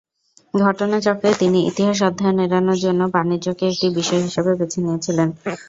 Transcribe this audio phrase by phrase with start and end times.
[0.61, 5.29] ঘটনাচক্রে, তিনি ইতিহাস অধ্যয়ন এড়ানোর জন্য বাণিজ্যকে একটি বিষয় হিসাবে বেছে নিয়েছিলেন।